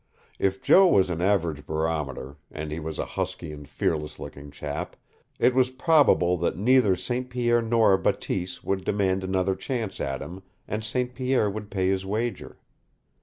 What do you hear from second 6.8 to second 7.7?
St. Pierre